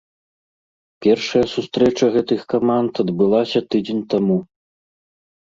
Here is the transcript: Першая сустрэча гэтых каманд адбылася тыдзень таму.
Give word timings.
Першая 1.05 1.41
сустрэча 1.55 2.05
гэтых 2.15 2.41
каманд 2.55 2.91
адбылася 3.05 3.59
тыдзень 3.75 4.03
таму. 4.17 4.37